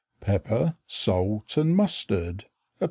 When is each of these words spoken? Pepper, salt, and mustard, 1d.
Pepper, 0.19 0.77
salt, 0.87 1.57
and 1.57 1.75
mustard, 1.75 2.37
1d. 2.39 2.45